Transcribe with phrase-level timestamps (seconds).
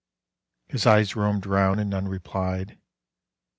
[0.65, 2.79] His eyes roamed round, and none replied.